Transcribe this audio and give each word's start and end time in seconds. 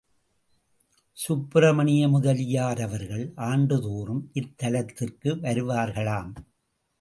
சுப்பிரமணிய 1.17 2.07
முதலியார் 2.07 2.81
அவர்கள், 2.81 3.31
ஆண்டு 3.35 3.81
தோறும் 3.81 4.31
இத்தலத்திற்கு 4.33 5.29
வருவார்களாம். 5.43 6.33